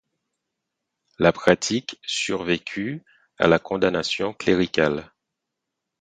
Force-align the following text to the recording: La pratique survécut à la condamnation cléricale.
La 1.19 1.31
pratique 1.31 1.99
survécut 2.01 3.03
à 3.37 3.45
la 3.47 3.59
condamnation 3.59 4.33
cléricale. 4.33 5.13